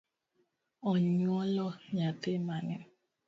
Onyuolo 0.89 1.67
nyathi 1.93 2.31
mane? 2.47 2.75